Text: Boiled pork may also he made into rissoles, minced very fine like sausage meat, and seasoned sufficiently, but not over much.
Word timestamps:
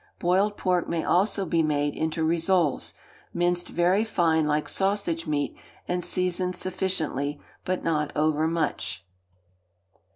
Boiled 0.17 0.57
pork 0.57 0.89
may 0.89 1.03
also 1.03 1.47
he 1.47 1.61
made 1.61 1.95
into 1.95 2.25
rissoles, 2.25 2.95
minced 3.35 3.67
very 3.69 4.03
fine 4.03 4.47
like 4.47 4.67
sausage 4.67 5.27
meat, 5.27 5.55
and 5.87 6.03
seasoned 6.03 6.55
sufficiently, 6.55 7.39
but 7.65 7.83
not 7.83 8.11
over 8.15 8.47
much. 8.47 9.05